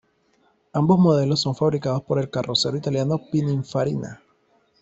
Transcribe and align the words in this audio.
Ambos 0.73 0.97
modelos 0.97 1.41
son 1.41 1.53
fabricados 1.55 2.01
por 2.01 2.17
el 2.17 2.31
carrocero 2.31 2.75
italiano 2.75 3.21
Pininfarina. 3.31 4.19